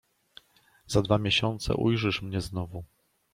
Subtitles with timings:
[0.87, 2.83] "Za dwa miesiące ujrzysz mnie znowu."